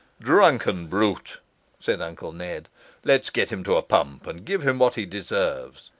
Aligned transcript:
'Drunken 0.19 0.87
brute!' 0.87 1.37
said 1.79 2.01
Uncle 2.01 2.31
Ned, 2.31 2.69
'let's 3.03 3.29
get 3.29 3.49
him 3.51 3.63
to 3.65 3.75
a 3.77 3.83
pump 3.83 4.25
and 4.25 4.43
give 4.45 4.63
him 4.63 4.79
what 4.79 4.95
he 4.95 5.05
deserves. 5.05 5.89